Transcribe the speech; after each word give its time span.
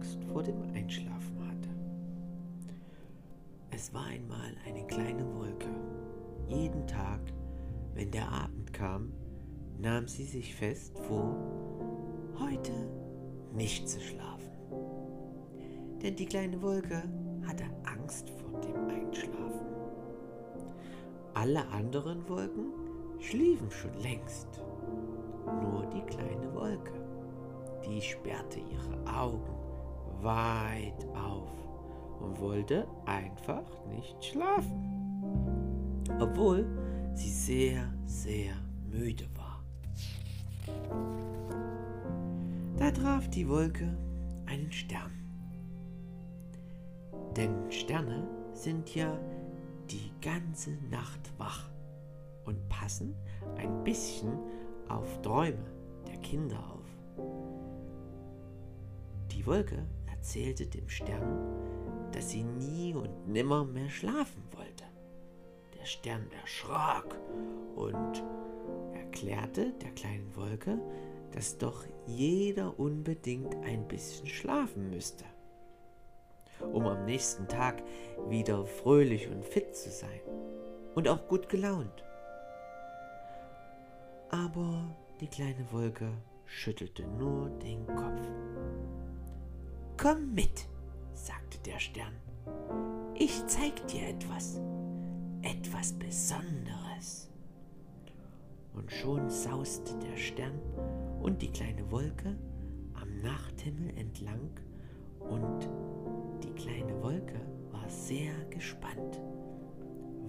Angst 0.00 0.24
vor 0.32 0.42
dem 0.42 0.62
Einschlafen 0.74 1.46
hatte. 1.46 1.68
Es 3.70 3.92
war 3.92 4.06
einmal 4.06 4.56
eine 4.66 4.86
kleine 4.86 5.26
Wolke. 5.34 5.68
Jeden 6.48 6.86
Tag, 6.86 7.20
wenn 7.92 8.10
der 8.10 8.26
Abend 8.32 8.72
kam, 8.72 9.12
nahm 9.78 10.08
sie 10.08 10.24
sich 10.24 10.54
fest 10.54 10.98
vor, 11.00 11.36
heute 12.38 12.72
nicht 13.52 13.90
zu 13.90 14.00
schlafen. 14.00 14.50
Denn 16.02 16.16
die 16.16 16.24
kleine 16.24 16.62
Wolke 16.62 17.02
hatte 17.46 17.64
Angst 17.84 18.30
vor 18.30 18.58
dem 18.62 18.88
Einschlafen. 18.88 19.66
Alle 21.34 21.66
anderen 21.68 22.26
Wolken 22.26 22.72
schliefen 23.18 23.70
schon 23.70 23.92
längst. 24.00 24.62
Nur 25.60 25.84
die 25.94 26.06
kleine 26.06 26.54
Wolke, 26.54 26.94
die 27.84 28.00
sperrte 28.00 28.60
ihre 28.60 29.14
Augen 29.14 29.59
weit 30.22 31.06
auf 31.14 31.50
und 32.20 32.40
wollte 32.40 32.86
einfach 33.06 33.64
nicht 33.86 34.24
schlafen, 34.24 36.04
obwohl 36.20 36.66
sie 37.14 37.30
sehr, 37.30 37.92
sehr 38.06 38.54
müde 38.90 39.26
war. 39.36 39.62
Da 42.76 42.90
traf 42.90 43.28
die 43.28 43.48
Wolke 43.48 43.96
einen 44.46 44.72
Stern. 44.72 45.12
Denn 47.36 47.70
Sterne 47.70 48.26
sind 48.54 48.94
ja 48.94 49.18
die 49.90 50.10
ganze 50.20 50.70
Nacht 50.90 51.32
wach 51.38 51.70
und 52.44 52.68
passen 52.68 53.14
ein 53.56 53.84
bisschen 53.84 54.32
auf 54.88 55.20
Träume 55.22 55.64
der 56.06 56.16
Kinder 56.18 56.58
auf. 56.58 56.80
Die 59.30 59.46
Wolke 59.46 59.86
erzählte 60.20 60.66
dem 60.66 60.86
Stern, 60.90 62.10
dass 62.12 62.28
sie 62.28 62.42
nie 62.42 62.92
und 62.92 63.26
nimmer 63.26 63.64
mehr 63.64 63.88
schlafen 63.88 64.42
wollte. 64.54 64.84
Der 65.78 65.86
Stern 65.86 66.26
erschrak 66.42 67.18
und 67.74 68.22
erklärte 68.92 69.72
der 69.80 69.90
kleinen 69.92 70.36
Wolke, 70.36 70.78
dass 71.32 71.56
doch 71.56 71.84
jeder 72.06 72.78
unbedingt 72.78 73.56
ein 73.64 73.88
bisschen 73.88 74.26
schlafen 74.26 74.90
müsste, 74.90 75.24
um 76.70 76.86
am 76.86 77.06
nächsten 77.06 77.48
Tag 77.48 77.82
wieder 78.28 78.66
fröhlich 78.66 79.26
und 79.26 79.42
fit 79.42 79.74
zu 79.74 79.88
sein 79.88 80.20
und 80.94 81.08
auch 81.08 81.28
gut 81.28 81.48
gelaunt. 81.48 82.04
Aber 84.28 84.84
die 85.22 85.28
kleine 85.28 85.72
Wolke 85.72 86.12
schüttelte 86.44 87.06
nur 87.06 87.48
den 87.48 87.86
Kopf. 87.86 88.20
Komm 90.02 90.32
mit, 90.32 90.66
sagte 91.12 91.58
der 91.66 91.78
Stern. 91.78 92.14
Ich 93.14 93.46
zeig 93.48 93.86
dir 93.88 94.08
etwas, 94.08 94.58
etwas 95.42 95.92
Besonderes. 95.92 97.28
Und 98.72 98.90
schon 98.90 99.28
sauste 99.28 99.94
der 99.98 100.16
Stern 100.16 100.58
und 101.20 101.42
die 101.42 101.50
kleine 101.50 101.90
Wolke 101.90 102.34
am 102.94 103.20
Nachthimmel 103.20 103.90
entlang 103.98 104.48
und 105.18 105.68
die 106.44 106.54
kleine 106.54 107.02
Wolke 107.02 107.38
war 107.70 107.86
sehr 107.90 108.32
gespannt, 108.48 109.20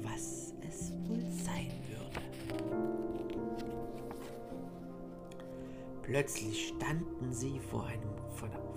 was 0.02 0.53
es 0.67 0.91
wohl 1.08 1.23
sein 1.45 1.72
würde. 1.88 2.02
Plötzlich 6.12 6.67
standen 6.67 7.31
sie 7.31 7.58
vor 7.58 7.86
einem, 7.86 8.09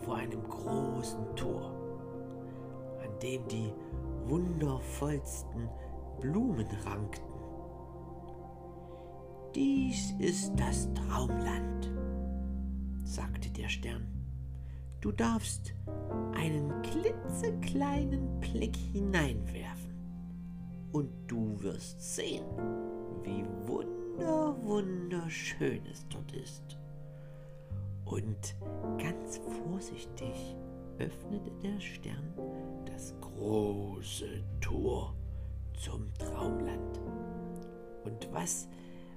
vor 0.04 0.14
einem 0.14 0.48
großen 0.48 1.34
Tor, 1.34 1.74
an 3.02 3.18
dem 3.20 3.48
die 3.48 3.72
wundervollsten 4.26 5.68
Blumen 6.20 6.68
rankten. 6.84 7.34
Dies 9.52 10.12
ist 10.20 10.52
das 10.54 10.88
Traumland, 10.94 11.90
sagte 13.02 13.50
der 13.50 13.68
Stern. 13.68 14.06
Du 15.00 15.10
darfst 15.10 15.74
einen 16.36 16.70
klitzekleinen 16.82 18.38
Blick 18.38 18.76
hineinwerfen 18.76 19.92
und 20.92 21.10
du 21.26 21.60
wirst 21.60 22.00
sehen, 22.14 22.46
wie 23.24 23.44
wunder, 23.66 24.56
wunderschön 24.62 25.84
es 25.90 26.06
dort 26.08 26.30
ist. 26.30 26.78
Und 28.04 28.54
ganz 28.98 29.40
vorsichtig 29.64 30.56
öffnete 30.98 31.50
der 31.62 31.80
Stern 31.80 32.34
das 32.86 33.14
große 33.20 34.44
Tor 34.60 35.14
zum 35.82 36.12
Traumland. 36.18 37.00
Und 38.04 38.28
was, 38.32 38.68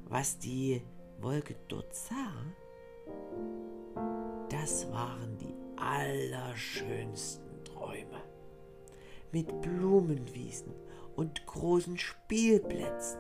was 0.06 0.40
die 0.40 0.82
Wolke 1.20 1.56
dort 1.68 1.94
sah, 1.94 2.34
das 4.50 4.92
waren 4.92 5.38
die 5.38 5.54
allerschönsten 5.76 7.64
Träume. 7.66 8.22
Mit 9.32 9.62
Blumenwiesen 9.62 10.74
und 11.16 11.46
großen 11.46 11.98
Spielplätzen. 11.98 13.20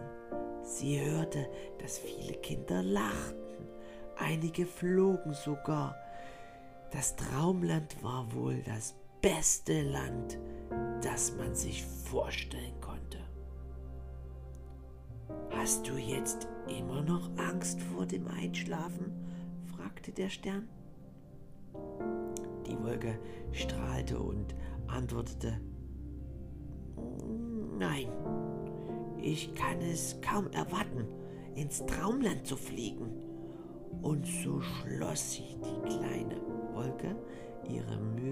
Sie 0.63 0.99
hörte, 1.01 1.49
dass 1.79 1.97
viele 1.99 2.33
Kinder 2.33 2.81
lachten 2.81 3.46
Einige 4.19 4.65
flogen 4.65 5.33
sogar. 5.33 5.95
Das 6.91 7.15
Traumland 7.15 8.01
war 8.03 8.33
wohl 8.33 8.61
das 8.63 8.95
beste 9.21 9.81
Land, 9.81 10.37
das 11.01 11.35
man 11.35 11.53
sich 11.53 11.85
vorstellen 11.85 12.79
konnte. 12.81 13.19
Hast 15.51 15.87
du 15.87 15.97
jetzt 15.97 16.47
immer 16.67 17.01
noch 17.01 17.29
Angst 17.37 17.81
vor 17.81 18.05
dem 18.05 18.27
Einschlafen? 18.27 19.11
fragte 19.75 20.11
der 20.11 20.29
Stern. 20.29 20.67
Die 22.65 22.77
Wolke 22.81 23.19
strahlte 23.51 24.19
und 24.19 24.55
antwortete, 24.87 25.59
Nein, 27.77 28.07
ich 29.21 29.53
kann 29.55 29.81
es 29.81 30.19
kaum 30.21 30.47
erwarten, 30.51 31.05
ins 31.55 31.85
Traumland 31.85 32.47
zu 32.47 32.55
fliegen. 32.57 33.09
Und 34.01 34.25
so 34.25 34.61
schloss 34.61 35.33
sich 35.33 35.57
die 35.59 35.89
kleine 35.89 36.35
Wolke 36.73 37.15
ihre 37.67 37.97
Augen 37.97 38.26